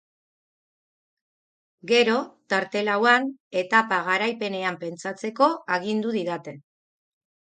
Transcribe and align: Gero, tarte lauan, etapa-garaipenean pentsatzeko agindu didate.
Gero, 1.91 2.15
tarte 2.53 2.81
lauan, 2.87 3.27
etapa-garaipenean 3.61 4.79
pentsatzeko 4.85 5.51
agindu 5.77 6.15
didate. 6.17 6.55